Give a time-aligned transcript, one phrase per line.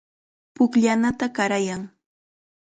[0.55, 1.83] Pukllanata qarayan.